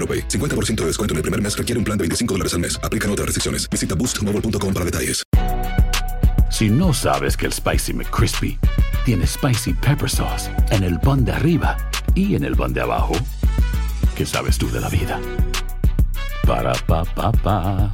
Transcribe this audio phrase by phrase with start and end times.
[0.00, 0.28] AroPay.
[0.28, 2.80] 50% de descuento en el primer mes requiere un plan de 25 dólares al mes.
[2.82, 3.68] Aplican otras restricciones.
[3.68, 5.22] Visita boostmobile.com para detalles.
[6.50, 8.58] Si no sabes que el Spicy McCrispy
[9.04, 11.76] tiene Spicy Pepper Sauce en el pan de arriba
[12.14, 13.12] y en el pan de abajo,
[14.16, 15.20] ¿qué sabes tú de la vida?
[16.46, 17.92] Para, pa, pa, pa.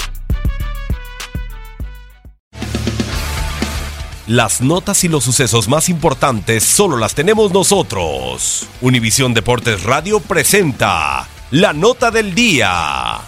[4.27, 8.67] Las notas y los sucesos más importantes solo las tenemos nosotros.
[8.81, 13.21] Univisión Deportes Radio presenta la nota del día.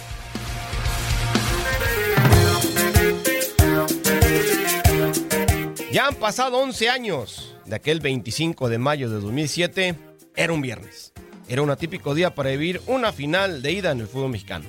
[5.91, 9.95] Ya han pasado 11 años de aquel 25 de mayo de 2007.
[10.35, 11.13] Era un viernes.
[11.47, 14.65] Era un atípico día para vivir una final de ida en el fútbol mexicano.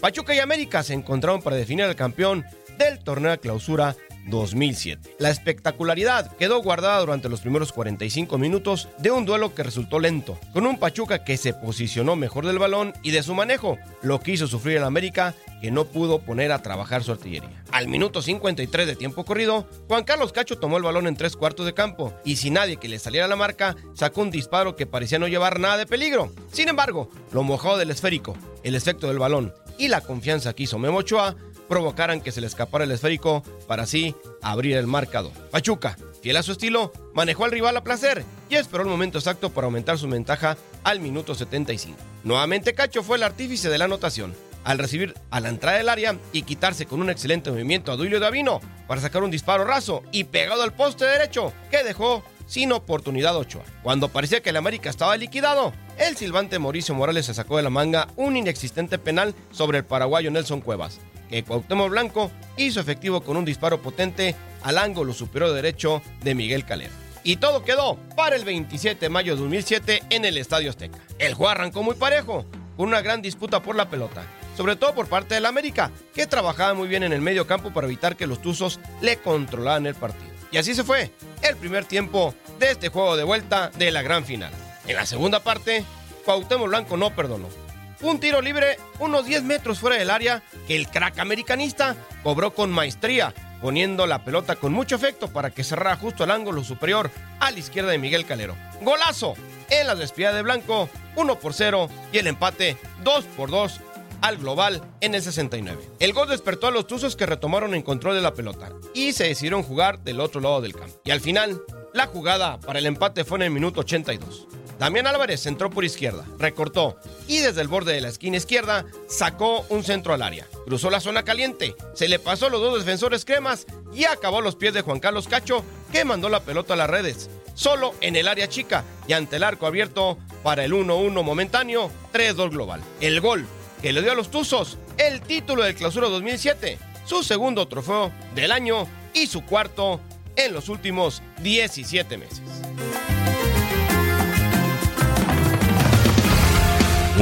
[0.00, 2.44] Pachuca y América se encontraron para definir al campeón
[2.78, 5.16] del torneo de clausura 2007.
[5.18, 10.38] La espectacularidad quedó guardada durante los primeros 45 minutos de un duelo que resultó lento,
[10.52, 14.32] con un Pachuca que se posicionó mejor del balón y de su manejo, lo que
[14.32, 17.62] hizo sufrir el América que no pudo poner a trabajar su artillería.
[17.70, 21.66] Al minuto 53 de tiempo corrido, Juan Carlos Cacho tomó el balón en tres cuartos
[21.66, 25.20] de campo y sin nadie que le saliera la marca, sacó un disparo que parecía
[25.20, 26.32] no llevar nada de peligro.
[26.50, 30.78] Sin embargo, lo mojado del esférico, el efecto del balón y la confianza que hizo
[30.78, 31.36] Memo Ochoa
[31.68, 35.32] provocaran que se le escapara el esférico para así abrir el marcador.
[35.50, 39.50] Pachuca, fiel a su estilo, manejó al rival a placer y esperó el momento exacto
[39.50, 41.98] para aumentar su ventaja al minuto 75.
[42.24, 44.34] Nuevamente Cacho fue el artífice de la anotación,
[44.64, 48.20] al recibir a la entrada del área y quitarse con un excelente movimiento a Duilio
[48.20, 53.36] Davino para sacar un disparo raso y pegado al poste derecho que dejó sin oportunidad
[53.36, 53.64] Ochoa.
[53.82, 57.70] Cuando parecía que el América estaba liquidado, el silbante Mauricio Morales se sacó de la
[57.70, 61.00] manga un inexistente penal sobre el paraguayo Nelson Cuevas,
[61.32, 66.66] que Cuauhtémoc Blanco hizo efectivo con un disparo potente al ángulo superior derecho de Miguel
[66.66, 66.92] Calero.
[67.24, 70.98] Y todo quedó para el 27 de mayo de 2007 en el Estadio Azteca.
[71.18, 72.44] El juego arrancó muy parejo,
[72.76, 74.24] con una gran disputa por la pelota,
[74.58, 77.86] sobre todo por parte del América, que trabajaba muy bien en el medio campo para
[77.86, 80.32] evitar que los Tuzos le controlaran el partido.
[80.50, 84.26] Y así se fue el primer tiempo de este juego de vuelta de la gran
[84.26, 84.52] final.
[84.86, 85.82] En la segunda parte,
[86.26, 87.61] Cuauhtémoc Blanco no perdonó.
[88.02, 92.70] Un tiro libre unos 10 metros fuera del área que el crack americanista cobró con
[92.70, 97.52] maestría, poniendo la pelota con mucho efecto para que cerrara justo al ángulo superior a
[97.52, 98.56] la izquierda de Miguel Calero.
[98.80, 99.34] Golazo
[99.70, 103.80] en la despedida de Blanco, 1 por 0 y el empate 2 por 2
[104.20, 105.80] al global en el 69.
[106.00, 109.24] El gol despertó a los Tuzos que retomaron el control de la pelota y se
[109.24, 111.00] decidieron jugar del otro lado del campo.
[111.04, 111.62] Y al final,
[111.94, 114.48] la jugada para el empate fue en el minuto 82.
[114.78, 116.96] Damián Álvarez entró por izquierda, recortó
[117.28, 120.46] y desde el borde de la esquina izquierda sacó un centro al área.
[120.66, 124.56] Cruzó la zona caliente, se le pasó a los dos defensores cremas y acabó los
[124.56, 127.30] pies de Juan Carlos Cacho que mandó la pelota a las redes.
[127.54, 132.50] Solo en el área chica y ante el arco abierto para el 1-1 momentáneo, 3-2
[132.50, 132.80] global.
[133.00, 133.46] El gol
[133.82, 138.52] que le dio a los Tuzos el título del Clausura 2007, su segundo trofeo del
[138.52, 140.00] año y su cuarto
[140.36, 142.42] en los últimos 17 meses.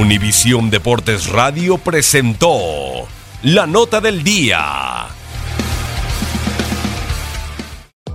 [0.01, 2.57] Univisión Deportes Radio presentó
[3.43, 4.80] la nota del día.